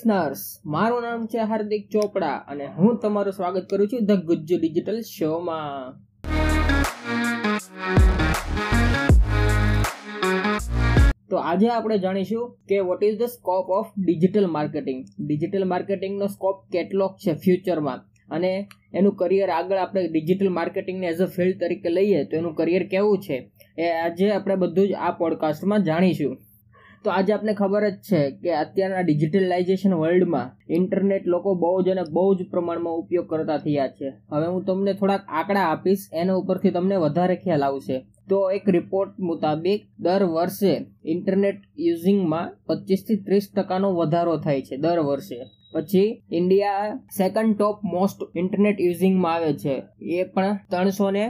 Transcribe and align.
Listeners 0.00 0.42
મારું 0.66 1.02
નામ 1.02 1.26
છે 1.26 1.44
હાર્દિક 1.44 1.88
ચોપડા 1.92 2.36
અને 2.48 2.66
હું 2.76 2.98
તમારું 2.98 3.32
સ્વાગત 3.32 3.64
કરું 3.70 3.88
છું 3.88 4.06
ધ 4.06 4.22
ગુજ્જુ 4.24 4.56
ડિજિટલ 4.58 5.00
શોમાં. 5.00 5.92
તો 11.30 11.36
આજે 11.36 11.68
આપણે 11.68 11.98
જાણીશું 11.98 12.44
કે 12.68 12.80
what 12.80 13.02
is 13.02 13.18
the 13.18 13.32
scope 13.36 13.70
of 13.70 13.90
digital 13.98 14.46
marketing 14.46 15.00
digital 15.20 15.64
માર્કેટિંગનો 15.64 16.26
scope 16.26 16.62
કેટલો 16.72 17.08
છે 17.24 17.34
ફ્યુચરમાં 17.34 18.04
અને 18.30 18.52
એનું 18.94 19.16
કરિયર 19.16 19.50
આગળ 19.50 19.76
આપણે 19.76 20.06
ડિજિટલ 20.08 20.50
માર્કેટિંગને 20.50 21.06
એઝ 21.06 21.20
અ 21.20 21.32
ફિલ્ડ 21.36 21.58
તરીકે 21.60 21.90
લઈએ 21.96 22.20
તો 22.24 22.36
એનું 22.36 22.54
કરિયર 22.54 22.84
કેવું 22.88 23.18
છે? 23.18 23.36
એ 23.78 23.90
આજે 23.96 24.30
આપણે 24.30 24.56
બધું 24.56 24.88
જ 24.88 24.92
આ 24.98 25.10
પોડકાસ્ટમાં 25.10 25.82
જાણીશું. 25.82 26.38
તો 27.04 27.10
આજે 27.10 27.32
આપને 27.32 27.52
ખબર 27.52 27.84
જ 27.90 27.94
છે 27.94 28.30
કે 28.30 28.50
અત્યારના 28.54 29.02
ડિજિટલાઇઝેશન 29.02 29.94
વર્લ્ડમાં 29.94 30.50
ઇન્ટરનેટ 30.68 31.26
લોકો 31.26 31.54
બહુ 31.54 31.82
જ 31.82 31.88
અને 31.88 32.02
બહુ 32.10 32.34
જ 32.34 32.46
પ્રમાણમાં 32.50 32.94
ઉપયોગ 32.94 33.26
કરતા 33.26 33.56
થયા 33.56 33.88
છે. 33.88 34.08
હવે 34.30 34.46
હું 34.46 34.64
તમને 34.64 34.92
થોડાક 34.92 35.22
આંકડા 35.28 35.60
આપીશ, 35.60 35.98
એના 36.12 36.34
ઉપરથી 36.34 36.70
તમને 36.70 36.96
વધારે 36.96 37.36
ખ્યાલ 37.36 37.62
આવશે. 37.62 37.96
તો 38.28 38.50
એક 38.50 38.68
રિપોર્ટ 38.68 39.18
મુતાબિક 39.18 39.80
દર 40.00 40.22
વર્ષે 40.24 40.86
ઇન્ટરનેટ 41.04 41.56
યુઝિંગમાં 41.78 42.52
પચીસથી 42.66 43.16
ત્રીસ 43.16 43.50
ટકાનો 43.56 43.92
વધારો 43.92 44.36
થાય 44.36 44.62
છે 44.62 44.76
દર 44.76 44.98
વર્ષે. 44.98 45.40
પછી 45.72 46.22
India 46.32 46.94
second 47.16 47.56
top 47.56 47.78
most 47.84 48.18
internet 48.36 48.80
યુઝિંગમાં 48.80 49.34
આવે 49.34 49.52
છે. 49.52 49.82
એ 50.00 50.24
પણ 50.24 50.58
ત્રણસો 50.70 51.10
ને 51.10 51.24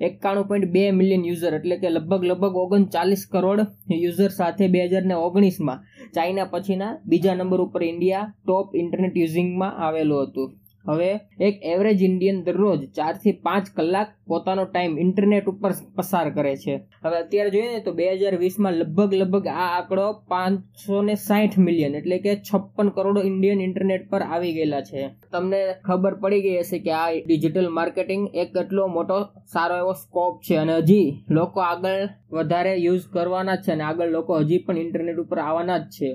એકાણું 0.00 0.46
પોઈન્ટ 0.48 0.72
બે 0.74 0.82
મિલિયન 0.98 1.24
યુઝર 1.28 1.54
એટલે 1.56 1.76
કે 1.80 1.88
લગભગ 1.90 2.22
લગભગ 2.28 2.54
ઓગણચાલીસ 2.62 3.24
કરોડ 3.32 3.60
યુઝર 3.96 4.30
સાથે 4.30 4.64
બે 4.74 4.86
હજાર 4.86 5.04
ને 5.10 5.16
ઓગણીસમાં 5.26 5.82
ચાઇના 6.14 6.48
પછીના 6.52 6.92
બીજા 7.10 7.34
નંબર 7.34 7.66
ઉપર 7.66 7.82
ઇન્ડિયા 7.88 8.30
ટોપ 8.30 8.78
ઇન્ટરનેટ 8.82 9.20
યુઝિંગમાં 9.22 9.76
આવેલું 9.86 10.22
હતું. 10.24 10.50
હવે 10.84 11.10
એક 11.40 11.54
એવરેજ 11.72 12.02
ઇન્ડિયન 12.02 12.38
દરરોજ 12.44 12.80
ચારથી 12.96 13.36
પાંચ 13.42 13.66
કલાક 13.76 14.10
પોતાનો 14.26 14.64
ટાઈમ 14.64 14.94
ઇન્ટરનેટ 14.98 15.50
ઉપર 15.52 15.72
પસાર 15.96 16.26
કરે 16.30 16.54
છે. 16.56 16.74
હવે 17.04 17.16
અત્યારે 17.16 17.50
જોઈએ 17.50 17.72
ને 17.72 17.80
તો 17.80 17.92
બે 17.92 18.06
હજાર 18.12 18.34
વીસમાં 18.36 18.74
લગભગ 18.74 19.12
લગભગ 19.14 19.46
આ 19.54 19.68
આંકડો 19.68 20.06
પાંચસો 20.28 21.02
ને 21.02 21.14
સાઠ 21.26 21.58
મિલિયન 21.58 21.98
એટલે 22.00 22.18
કે 22.18 22.36
છપ્પન 22.40 22.88
કરોડ 22.88 23.20
ઇન્ડિયન 23.24 23.60
ઇન્ટરનેટ 23.60 24.08
પર 24.10 24.22
આવી 24.22 24.52
ગયેલા 24.52 24.82
છે. 24.82 25.02
તમને 25.32 25.60
ખબર 25.84 26.14
પડી 26.22 26.40
ગઈ 26.40 26.56
હશે 26.60 26.78
કે 26.78 26.92
આ 26.92 27.10
ડિજિટલ 27.26 27.68
માર્કેટિંગ 27.70 28.24
એક 28.34 28.56
એટલો 28.62 28.88
મોટો 28.88 29.18
સારો 29.52 29.76
એવો 29.76 29.92
સ્કોપ 29.94 30.40
છે 30.42 30.56
અને 30.56 30.74
હજી 30.80 31.08
લોકો 31.30 31.60
આગળ 31.60 32.08
વધારે 32.32 32.74
યુઝ 32.78 33.06
કરવાના 33.12 33.56
છે 33.56 33.72
અને 33.72 33.84
આગળ 33.84 34.10
લોકો 34.10 34.40
હજી 34.40 34.58
પણ 34.58 34.78
ઇન્ટરનેટ 34.78 35.18
ઉપર 35.18 35.38
આવવાના 35.38 35.78
જ 35.78 35.88
છે. 35.96 36.10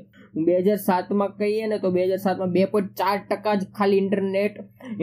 બે 0.46 0.56
હજાર 0.60 0.80
સાતમાં 0.86 1.36
કહીએ 1.38 1.68
ને 1.68 1.78
તો 1.80 1.92
બે 1.92 2.06
હજાર 2.06 2.18
સાતમાં 2.18 2.52
બે 2.52 2.66
પોઈન્ટ 2.66 2.96
ચાર 2.98 3.18
ટકા 3.30 3.56
જ 3.56 3.68
ખાલી 3.78 3.98
ઇન્ટરનેટ 3.98 4.55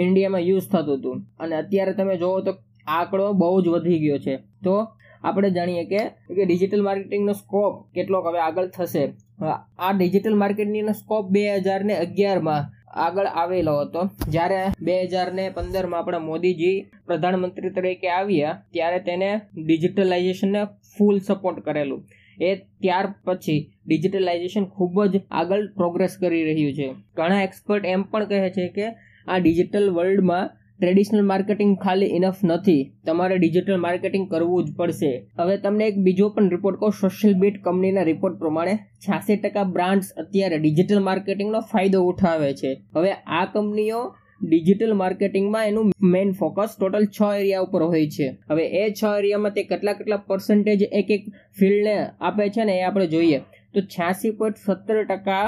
ઇન્ડિયામાં 0.03 0.45
યુઝ 0.48 0.67
થતું 0.72 0.98
હતું. 0.98 1.22
અને 1.41 1.55
અત્યારે 1.62 1.95
તમે 2.00 2.17
જોવો 2.22 2.41
તો 2.47 2.53
આંકડો 2.97 3.31
બહુ 3.41 3.56
જ 3.64 3.67
વધી 3.75 4.03
ગયો 4.05 4.19
છે. 4.27 4.34
તો 4.64 4.75
આપણે 5.22 5.50
જાણીએ 5.56 5.84
કે 5.91 6.45
ડિજિટલ 6.45 6.86
માર્કેટિંગનો 6.86 7.34
સ્કોપ 7.41 7.75
કેટલોક 7.95 8.25
હવે 8.28 8.41
આગળ 8.45 8.70
થશે. 8.77 9.05
આ 9.78 9.92
ડિજિટલ 9.98 10.39
માર્કેટિંગનો 10.42 10.95
સ્કોપ 11.00 11.25
બે 11.34 11.42
હજાર 11.56 11.83
ને 11.91 11.98
અગિયારમાં 12.05 12.70
આગળ 13.05 13.28
આવેલો 13.42 13.75
હતો. 13.80 14.00
જ્યારે 14.33 14.58
બે 14.86 14.97
હજાર 15.05 15.28
ને 15.34 15.45
પંદરમાં 15.50 16.00
આપણે 16.00 16.19
મોદીજી 16.30 16.83
પ્રધાનમંત્રી 17.06 17.75
તરીકે 17.77 18.08
આવ્યા, 18.11 18.58
ત્યારે 18.73 18.98
તેને 19.06 19.30
ડિજિટલાઇઝેશનને 19.69 20.64
ફૂલ 20.95 21.17
સપોર્ટ 21.28 21.61
કરેલું. 21.67 22.03
એ 22.41 22.50
ત્યાર 22.83 23.06
પછી 23.25 23.61
ડિજિટલાઇઝેશન 23.86 24.64
ખૂબ 24.74 24.96
જ 25.13 25.23
આગળ 25.30 25.64
પ્રોગ્રેસ 25.79 26.13
કરી 26.20 26.45
રહ્યું 26.48 26.74
છે. 26.79 26.89
ઘણા 27.17 27.42
એક્સપર્ટ 27.42 27.84
એમ 27.86 28.02
પણ 28.11 28.29
કહે 28.30 28.51
છે 28.51 28.69
કે 28.77 28.86
આ 29.27 29.38
ડિજિટલ 29.38 29.88
વર્લ્ડમાં 29.90 30.50
ટ્રેડિશનલ 30.80 31.22
માર્કેટિંગ 31.22 31.74
ખાલી 31.83 32.14
ઇનફ 32.18 32.40
નથી. 32.44 32.80
તમારે 33.06 33.36
ડિજિટલ 33.38 33.77
માર્કેટિંગ 33.77 34.24
કરવું 34.30 34.64
જ 34.64 34.72
પડશે. 34.78 35.12
હવે 35.38 35.56
તમને 35.56 35.86
એક 35.86 36.00
બીજો 36.06 36.28
પણ 36.28 36.50
રિપોર્ટ 36.50 36.80
કહું 36.80 36.96
સોશિયલ 37.02 37.34
બીટ 37.34 37.60
કંપનીના 37.66 38.02
રિપોર્ટ 38.02 38.40
પ્રમાણે 38.40 38.74
છ્યાસી 39.05 39.36
ટકા 39.36 39.64
બ્રાન્ડ્સ 39.77 40.10
અત્યારે 40.16 40.58
ડિજિટલ 40.58 41.00
માર્કેટિંગનો 41.00 41.60
ફાયદો 41.60 42.02
ઉઠાવે 42.08 42.50
છે. 42.55 42.72
હવે 42.96 43.12
આ 43.12 43.44
કંપનીઓ 43.55 44.02
ડિજિટલ 44.42 44.92
માર્કેટિંગમાં 44.92 45.66
એનું 45.66 45.92
મેઇન 46.12 46.33
ફોકસ 46.33 46.77
ટોટલ 46.78 47.06
છ 47.06 47.20
એરિયા 47.40 47.60
ઉપર 47.60 47.83
હોય 47.83 48.06
છે. 48.06 48.28
હવે 48.50 48.64
એ 48.83 48.84
છ 48.92 49.02
એરિયામાં 49.18 49.52
તે 49.52 49.62
કેટલા 49.62 49.92
કેટલા 49.92 50.16
પર્સન્ટેજ 50.16 50.83
એક 50.92 51.10
એક 51.10 51.24
ફિલ્ડને 51.58 51.96
આપે 52.20 52.48
છે 52.48 52.64
ને 52.64 52.78
એ 52.78 52.83
આપણે 52.83 53.06
જોઈએ. 53.06 53.39
તો 53.74 53.80
છ્યાસી 53.80 54.30
પોઈન્ટ 54.30 54.56
સત્તર 54.56 55.04
ટકા 55.04 55.44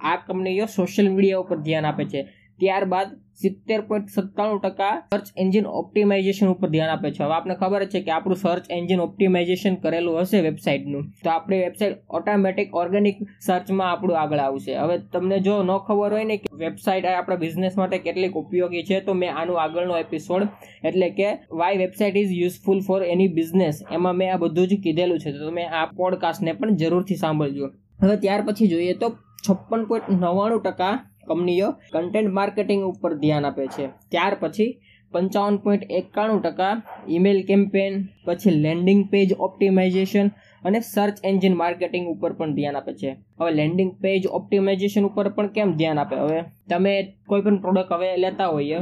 આ 0.00 0.16
કંપનીઓ 0.16 0.66
સોશિયલ 0.66 1.08
મીડિયા 1.10 1.38
ઉપર 1.38 1.56
ધ્યાન 1.56 1.84
આપે 1.84 2.04
છે. 2.04 2.20
ત્યારબાદ 2.60 3.08
સિત્તેર 3.40 3.80
પોઈન્ટ 3.88 4.12
સત્તાણું 4.12 4.60
ટકા 4.60 4.92
સર્ચ 5.14 5.26
એન્જિન 5.42 5.66
ઓપ્ટિમાઇઝેશન 5.80 6.50
ઉપર 6.52 6.68
ધ્યાન 6.74 6.92
આપે 6.92 7.08
છે. 7.16 7.22
હવે 7.24 7.34
આપણે 7.36 7.56
ખબર 7.60 7.82
છે 7.92 8.00
કે 8.04 8.12
આપણું 8.14 8.38
સર્ચ 8.42 8.70
એન્જિન 8.76 9.00
ઓપ્ટિમાઇઝેશન 9.06 9.74
કરેલું 9.82 10.16
હશે 10.20 10.38
વેબસાઇટનું 10.46 11.04
તો 11.24 11.32
આપણી 11.32 11.58
વેબસાઇટ 11.64 11.98
ઓટોમેટિક 12.18 12.78
ઓર્ગેનિક 12.82 13.18
સર્ચમાં 13.46 13.90
આપણું 13.90 14.20
આગળ 14.22 14.44
આવશે. 14.44 14.72
હવે 14.82 14.96
તમને 15.12 15.38
જો 15.46 15.56
ન 15.62 15.72
ખબર 15.88 16.16
હોય 16.16 16.28
ને 16.30 16.38
કે 16.38 16.48
વેબસાઇટ 16.62 17.10
આપણા 17.10 17.42
બિઝનેસ 17.44 17.76
માટે 17.80 17.98
કેટલીક 18.06 18.40
ઉપયોગી 18.42 18.84
છે, 18.88 19.00
તો 19.00 19.12
મેં 19.20 19.30
આનું 19.34 19.60
આગળનો 19.64 20.00
એપિસોડ 20.04 20.48
એટલે 20.82 21.08
કે 21.18 21.28
why 21.60 21.82
website 21.84 22.16
is 22.22 22.32
useful 22.40 22.80
for 22.88 23.00
any 23.12 23.34
business 23.38 23.84
એમાં 23.90 24.16
મેં 24.22 24.32
આ 24.32 24.40
બધું 24.44 24.66
જ 24.70 24.80
કીધેલું 24.84 25.20
છે. 25.22 25.32
તો 25.32 25.50
તમે 25.50 25.68
આ 25.78 25.86
પોડકાસ્ટને 25.98 26.58
પણ 26.58 26.80
જરૂરથી 26.80 27.20
સાંભળજો. 27.24 27.70
હવે 28.00 28.16
ત્યાર 28.24 28.42
પછી 28.48 28.72
જોઈએ 28.72 28.94
તો 29.02 29.08
છપ્પન 29.44 29.82
પોઈન્ટ 29.88 30.08
નવ્વાણું 30.14 30.62
ટકા 30.62 30.94
કંપનીઓ 31.28 31.68
કન્ટેન્ટ 31.92 32.36
માર્કેટિંગ 32.38 32.82
ઉપર 32.90 33.12
ધ્યાન 33.22 33.48
આપે 33.50 33.64
છે. 33.66 33.86
ત્યાર 34.12 34.34
પછી 34.40 34.72
પંચાવન 35.12 35.56
પોઈન્ટ 35.64 35.84
એકાણું 35.90 36.42
ટકા 36.42 36.74
ઈમેલ 37.08 37.38
કેમ્પેન 37.50 37.92
પછી 38.26 38.58
લેન્ડિંગ 38.64 39.02
પેજ 39.12 39.30
ઓપ્ટિમાઇઝેશન 39.46 40.28
અને 40.64 40.78
સર્ચ 40.80 41.16
એન્જિન 41.24 41.54
માર્કેટિંગ 41.60 42.06
ઉપર 42.12 42.32
પણ 42.32 42.54
ધ્યાન 42.54 42.76
આપે 42.76 42.92
છે. 43.00 43.10
હવે 43.38 43.50
લેન્ડિંગ 43.50 43.92
પેજ 44.02 44.26
ઓપ્ટિમાઇઝેશન 44.38 45.08
ઉપર 45.08 45.28
પણ 45.28 45.52
કેમ 45.56 45.72
ધ્યાન 45.78 45.98
આપે? 45.98 46.16
હવે 46.16 46.40
તમે 46.70 46.92
કોઈ 47.28 47.44
પણ 47.44 47.60
પ્રોડક્ટ 47.64 47.92
હવે 47.92 48.08
લેતા 48.16 48.50
હોઈએ 48.54 48.78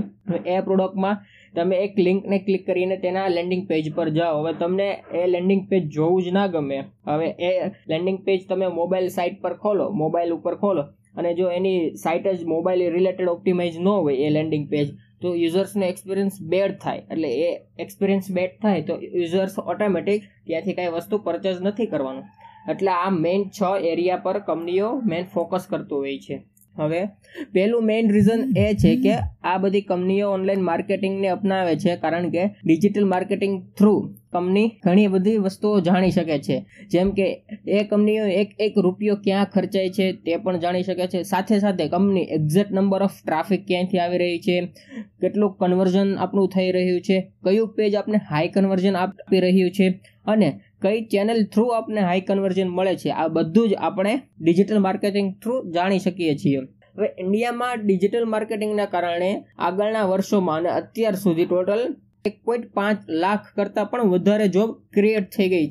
એ 0.47 0.61
પ્રોડક્ટમાં 0.61 1.21
તમે 1.55 1.77
એક 1.85 1.99
લિંકને 2.07 2.39
ક્લિક 2.47 2.67
કરીને 2.67 2.97
તેના 3.05 3.29
લેન્ડિંગ 3.29 3.63
પેજ 3.69 3.93
પર 3.97 4.09
જાઓ. 4.09 4.41
હવે 4.41 4.53
તમને 4.63 4.89
એ 5.21 5.27
લેન્ડિંગ 5.27 5.63
પેજ 5.71 5.83
જોવું 5.95 6.23
જ 6.25 6.37
ના 6.39 6.47
ગમે. 6.47 6.79
હવે 7.07 7.29
એ 7.49 7.53
લેન્ડિંગ 7.93 8.19
પેજ 8.27 8.41
તમે 8.49 8.67
મોબાઈલ 8.81 9.09
સાઇટ 9.17 9.41
પર 9.43 9.55
ખોલો 9.63 9.87
મોબાઈલ 10.03 10.37
ઉપર 10.39 10.55
ખોલો. 10.63 10.85
અને 11.17 11.31
જો 11.39 11.49
એની 11.59 11.81
સાઇટ 12.05 12.29
જ 12.39 12.47
મોબાઈલ 12.55 12.95
રિલેટેડ 12.97 13.35
ઓપ્ટિમાઇઝ 13.35 13.79
ન 13.81 13.89
હોય 13.89 14.29
એ 14.29 14.31
લેન્ડિંગ 14.37 14.65
પેજ 14.73 14.89
તો 15.23 15.35
યુઝર્સનો 15.43 15.85
એક્સપિરિયન્સ 15.93 16.35
બેડ 16.55 16.73
થાય. 16.85 17.03
એટલે 17.13 17.31
એ 17.47 17.51
એક્સપિરિયન્સ 17.85 18.27
બેડ 18.39 18.57
થાય 18.63 18.87
તો 18.89 18.95
યુઝર્સ 19.21 19.55
ઓટોમેટિક 19.73 20.27
ત્યાંથી 20.47 20.77
કાંઈ 20.79 20.97
વસ્તુ 20.97 21.23
પરચેઝ 21.27 21.61
નથી 21.69 21.91
કરવાનું. 21.93 22.27
એટલે 22.73 22.91
આ 22.97 23.11
મેઇન 23.25 23.47
છ 23.57 23.87
એરિયા 23.93 24.25
પર 24.27 24.39
કંપનીઓ 24.49 24.91
મેઇન 25.13 25.31
ફોકસ 25.35 25.65
કરતું 25.71 26.05
હોય 26.05 26.19
છે. 26.27 26.37
હવે 26.77 27.01
પહેલું 27.55 27.87
મેઇન 27.87 28.11
રીઝન 28.15 28.41
એ 28.57 28.67
છે 28.83 28.93
કે 29.05 29.15
આ 29.45 29.57
બધી 29.59 29.87
કંપનીઓ 29.89 30.27
ઓનલાઈન 30.33 30.63
માર્કેટિંગને 30.63 31.29
અપનાવે 31.29 31.75
છે, 31.77 31.97
કારણ 31.97 32.29
કે 32.31 32.45
ડિજિટલ 32.65 33.05
માર્કેટિંગ 33.05 33.55
થ્રુ 33.79 33.95
કંપની 34.33 34.69
ઘણી 34.85 35.09
બધી 35.09 35.39
વસ્તુઓ 35.39 35.75
જાણી 35.81 36.11
શકે 36.11 36.39
છે. 36.47 36.57
જેમ 36.93 37.13
કે 37.13 37.27
એ 37.69 37.85
કંપનીઓ 37.85 38.25
એક 38.41 38.51
એક 38.59 38.81
રૂપિયો 38.85 39.17
ક્યાં 39.25 39.51
ખર્ચાય 39.55 39.91
છે 39.91 40.07
તે 40.25 40.39
પણ 40.39 40.63
જાણી 40.65 40.87
શકે 40.89 41.07
છે. 41.07 41.21
સાથે 41.23 41.61
સાથે 41.61 41.85
company 41.89 42.27
exact 42.37 42.73
number 42.73 43.03
of 43.03 43.19
traffic 43.21 43.63
ક્યાંથી 43.69 44.03
આવી 44.05 44.21
રહી 44.23 44.41
છે, 44.47 44.57
કેટલું 45.21 45.57
કન્વર્ઝન 45.61 46.11
આપણું 46.17 46.49
થઈ 46.49 46.71
રહ્યું 46.73 47.01
છે, 47.01 47.17
કયું 47.45 47.75
પેજ 47.77 47.95
આપણે 47.95 48.19
હાઈ 48.31 48.53
કન્વર્ઝન 48.55 48.97
આપી 48.97 49.41
રહ્યું 49.41 49.71
છે, 49.71 49.87
અને 50.27 50.49
કઈ 50.85 51.01
ચેનલ 51.13 51.41
થ્રુ 51.53 51.65
આપણે 51.71 52.07
હાઈ 52.09 52.25
કન્વર્ઝન 52.29 52.71
મળે 52.77 52.95
છે, 52.97 53.11
આ 53.13 53.29
બધું 53.29 53.69
જ 53.71 53.75
આપણે 53.81 54.15
ડિજિટલ 54.41 54.81
માર્કેટિંગ 54.87 55.29
થ્રુ 55.43 55.55
જાણી 55.77 55.99
શકીએ 55.99 56.35
છીએ. 56.37 56.61
હવે 56.97 57.09
ઇન્ડિયામાં 57.19 57.85
ડિજિટલ 57.85 58.27
માર્કેટિંગના 58.27 58.89
કારણે 58.95 59.31
આગળના 59.59 60.05
વર્ષોમાં 60.05 60.59
અને 60.61 60.71
અત્યાર 60.81 61.17
સુધી 61.17 61.47
ટોટલ 61.47 61.83
એક 62.25 62.37
પોઈન્ટ 62.45 62.67
પાંચ 62.75 62.99
લાખ 63.23 63.47
કરતાં 63.57 63.89
પણ 63.91 64.13
વધારે 64.13 64.47
જોબ 64.49 64.71
ક્રિએટ 64.95 65.27
થઈ 65.37 65.49
ગઈ. 65.49 65.67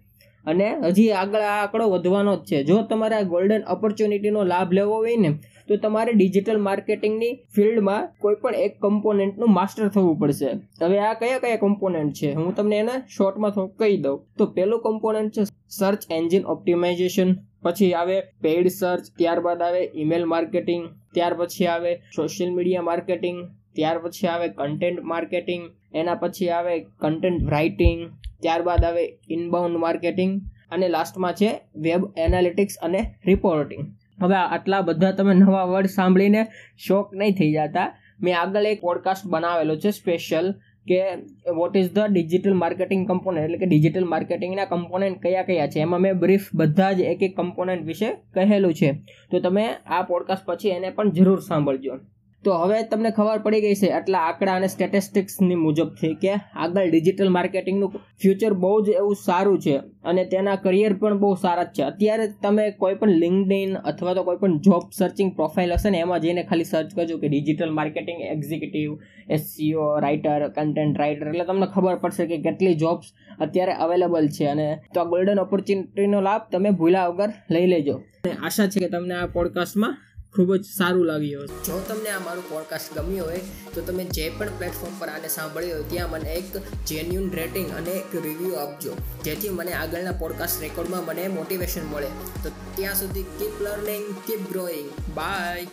અને 0.45 0.67
હજી 0.87 1.11
આગળ 1.21 1.43
આ 1.43 1.55
આંકડો 1.57 1.85
વધવાનો 1.93 2.33
જ 2.37 2.43
છે. 2.49 2.57
જો 2.69 2.77
તમારે 2.89 3.15
આ 3.17 3.29
ગોલ્ડન 3.33 3.63
ઓપોર્ચ્યુનિટીનો 3.73 4.41
લાભ 4.43 4.71
લેવો 4.77 4.95
હોય 4.95 5.21
ને 5.23 5.29
તો 5.67 5.79
તમારે 5.83 6.11
ડિજિટલ 6.13 6.59
માર્કેટિંગની 6.67 7.31
ફિલ્ડમાં 7.55 8.09
કોઈ 8.23 8.39
પણ 8.41 8.59
એક 8.65 8.75
કમ્પોનેન્ટનું 8.81 9.55
માસ્ટર 9.57 9.87
થવું 9.89 10.19
પડશે. 10.21 10.51
હવે 10.81 10.99
આ 11.01 11.13
કયા 11.21 11.41
કયા 11.43 11.63
કમ્પોનેન્ટ 11.63 12.19
છે? 12.19 12.29
હું 12.39 12.51
તમને 12.57 12.79
એને 12.83 12.95
શોર્ટમાં 13.15 13.71
કહી 13.79 13.97
દઉં. 14.05 14.21
તો 14.37 14.51
પહેલું 14.55 14.83
કમ્પોનેન્ટ 14.85 15.33
છે 15.35 15.49
સર્ચ 15.71 16.01
એન્જિન 16.11 16.49
ઓપ્ટિમાઇઝેશન 16.53 17.31
પછી 17.63 17.91
આવે 17.95 18.17
પેઇડ 18.43 18.67
સર્ચ 18.71 19.11
ત્યારબાદ 19.19 19.65
આવે 19.67 19.81
ઈમેલ 19.81 20.25
માર્કેટિંગ 20.33 20.83
ત્યાર 21.13 21.33
પછી 21.39 21.69
આવે 21.69 21.91
સોશિયલ 22.15 22.51
મીડિયા 22.57 22.89
માર્કેટિંગ 22.89 23.39
ત્યાર 23.77 23.97
પછી 24.03 24.29
આવે 24.31 24.47
કન્ટેન્ટ 24.57 25.07
માર્કેટિંગ 25.11 25.63
એના 25.93 26.19
પછી 26.21 26.51
આવે 26.57 26.75
કન્ટેન્ટ 27.01 27.49
રાઇટિંગ 27.53 28.01
ત્યારબાદ 28.43 28.87
આવે 28.89 29.03
ઇનબાઉન્ડ 29.35 29.83
માર્કેટિંગ 29.85 30.33
અને 30.73 30.87
લાસ્ટમાં 30.95 31.37
છે 31.39 31.49
વેબ 31.85 32.03
એનાલિટિક્સ 32.25 32.75
અને 32.87 33.01
રિપોર્ટિંગ 33.25 33.83
હવે 34.21 34.35
આટલા 34.35 34.81
બધા 34.81 35.11
તમે 35.11 35.33
નવા 35.33 35.63
વર્ડ 35.63 35.85
સાંભળીને 35.85 36.47
શોક 36.77 37.13
નહીં 37.13 37.31
થઈ 37.31 37.53
જતા. 37.53 37.99
મેં 38.21 38.39
આગળ 38.39 38.59
એક 38.59 38.81
પોડકાસ્ટ 38.81 39.27
બનાવેલો 39.27 39.75
છે 39.75 39.91
સ્પેશિયલ 39.91 40.51
કે 40.87 41.15
what 41.55 41.77
is 41.77 41.93
the 41.93 41.99
digital 41.99 42.53
marketing 42.53 43.07
component 43.07 43.41
એટલે 43.41 43.57
કે 43.57 43.65
ડિજિટલ 43.65 44.05
માર્કેટિંગના 44.05 44.65
કમ્પોનન્ટ 44.65 45.21
કયા 45.21 45.43
કયા 45.43 45.67
છે? 45.67 45.79
એમાં 45.79 45.99
મેં 45.99 46.13
બ્રીફ 46.13 46.41
બધા 46.53 46.91
જ 46.91 46.99
એક 46.99 47.23
એક 47.23 47.37
કમ્પોનન્ટ 47.37 47.85
વિશે 47.85 48.13
કહેલું 48.33 48.73
છે. 48.73 48.91
તો 49.31 49.39
તમે 49.39 49.69
આ 49.85 50.01
પોડકાસ્ટ 50.01 50.45
પછી 50.45 50.69
એને 50.69 50.89
પણ 50.89 51.11
જરૂર 51.11 51.39
સાંભળજો. 51.39 51.99
તો 52.45 52.53
હવે 52.53 52.77
તમને 52.83 53.09
ખબર 53.11 53.39
પડી 53.43 53.61
ગઈ 53.61 53.75
છે 53.75 53.89
આટલા 53.89 54.19
આંકડા 54.19 54.55
અને 54.55 54.67
સ્ટેટિસ્ટિક્સની 54.67 55.55
મુજબથી 55.55 56.13
કે 56.15 56.33
આગળ 56.55 56.89
ડિજિટલ 56.89 57.29
માર્કેટિંગનું 57.29 57.93
ફ્યુચર 58.21 58.53
બહુ 58.53 58.71
જ 58.85 58.89
એવું 58.89 59.15
સારું 59.15 59.59
છે 59.61 59.75
અને 60.03 60.23
તેના 60.25 60.55
કરિયર 60.55 60.93
પણ 60.93 61.17
બહુ 61.17 61.35
સારા 61.35 61.63
જ 61.63 61.67
છે. 61.67 61.83
અત્યારે 61.83 62.27
તમે 62.43 62.65
કોઈ 62.71 62.95
પણ 62.95 63.09
લિંકડિન 63.09 63.75
અથવા 63.75 64.13
તો 64.13 64.23
કોઈ 64.23 64.37
પણ 64.37 64.59
જોબ 64.59 64.83
સર્ચિંગ 64.91 65.35
પ્રોફાઇલ 65.35 65.73
હશે 65.73 65.89
ને, 65.89 65.99
એમાં 65.99 66.19
જઈને 66.19 66.43
ખાલી 66.43 66.63
સર્ચ 66.63 66.95
કરજો 66.95 67.17
કે 67.17 67.27
digital 67.27 67.71
marketing 67.71 68.21
executive 68.21 68.89
SEO 69.29 69.89
writer 69.99 70.47
content 70.49 70.99
writer 70.99 71.27
એટલે 71.27 71.45
તમને 71.45 71.67
ખબર 71.75 71.95
પડશે 71.95 72.25
કે 72.25 72.37
કેટલી 72.37 72.75
જોબ્સ 72.75 73.13
અત્યારે 73.39 73.73
અવેલેબલ 73.73 74.27
છે 74.27 74.45
અને 74.45 74.67
તો 74.93 75.01
આ 75.01 75.03
ગોલ્ડન 75.03 75.39
ઓપોર્ચ્યુનિટીનો 75.39 76.21
લાભ 76.21 76.49
તમે 76.51 76.69
ભૂલ્યા 76.69 77.07
વગર 77.07 77.31
લઈ 77.51 77.67
લેજો. 77.67 77.95
અને 78.23 78.33
આશા 78.43 78.67
છે 78.67 78.79
કે 78.79 78.87
તમને 78.87 79.15
આ 79.15 79.25
પોડકાસ્ટમાં 79.27 79.95
ખૂબ 80.35 80.55
જ 80.55 80.65
સારું 80.77 81.05
લાગ્યું 81.05 81.47
જો 81.47 81.79
તમને 81.87 82.09
આ 82.09 82.19
મારું 82.19 82.49
પોડકાસ્ટ 82.49 82.99
ગમ્યું 82.99 83.25
હોય, 83.25 83.39
તો 83.73 83.81
તમે 83.81 84.03
જે 84.03 84.29
પણ 84.29 84.47
પ્લેટફોર્મ 84.57 84.99
પર 84.99 85.07
આને 85.07 85.27
સાંભળ્યું 85.27 85.73
હોય, 85.73 85.83
ત્યાં 85.89 86.09
મને 86.09 86.33
એક 86.33 86.57
જેન્યુન 86.85 87.31
રેટિંગ 87.31 87.69
અને 87.77 87.91
એક 87.91 88.15
રિવ્યૂ 88.15 88.53
આપજો. 88.53 88.95
જેથી 89.23 89.49
મને 89.49 89.73
આગળના 89.73 90.11
પોડકાસ્ટ 90.11 90.61
રેકોર્ડમાં 90.61 91.05
મને 91.05 91.27
મોટિવેશન 91.27 91.83
મળે. 91.83 92.07
તો 92.43 92.49
ત્યાં 92.75 92.93
સુધી 92.93 93.23
keep 93.23 93.61
learning 93.61 94.03
keep 94.27 94.51
growing 94.51 94.89
bye 95.15 95.67